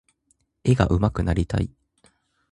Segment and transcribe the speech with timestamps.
[0.63, 1.69] 絵が上手くなりたい。